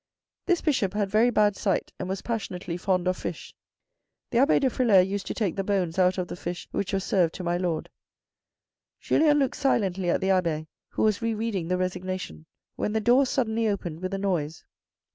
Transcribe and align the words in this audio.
This 0.47 0.61
Bishop 0.63 0.95
had 0.95 1.11
very 1.11 1.29
bad 1.29 1.55
sight, 1.55 1.91
and 1.99 2.09
was 2.09 2.23
passionately 2.23 2.75
fond 2.75 3.07
of 3.07 3.15
fish. 3.17 3.53
The 4.31 4.39
abbe 4.39 4.57
de 4.57 4.67
Frilair 4.67 5.03
used 5.07 5.27
to 5.27 5.35
take 5.35 5.55
the 5.55 5.63
bones 5.63 5.99
out 5.99 6.17
of 6.17 6.27
the 6.27 6.35
fish 6.35 6.67
which 6.71 6.91
was 6.91 7.03
served 7.03 7.35
to 7.35 7.43
my 7.43 7.55
Lord. 7.57 7.87
Julien 8.99 9.37
looked 9.37 9.57
silently 9.57 10.09
at 10.09 10.19
the 10.19 10.31
abbe 10.31 10.65
who 10.89 11.03
was 11.03 11.21
re 11.21 11.35
reading 11.35 11.67
the 11.67 11.77
resignation 11.77 12.47
when 12.75 12.93
the 12.93 12.99
door 12.99 13.27
suddenly 13.27 13.67
opened 13.67 13.99
with 14.01 14.15
a 14.15 14.17
noise. 14.17 14.63